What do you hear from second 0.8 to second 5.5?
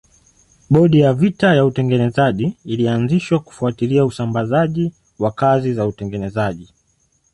ya vita ya utengenezaji ilianzishwa kufuatilia usambazaji wa